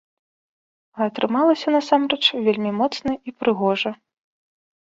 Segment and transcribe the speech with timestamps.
[0.99, 3.91] А атрымалася насамрэч вельмі моцна і прыгожа.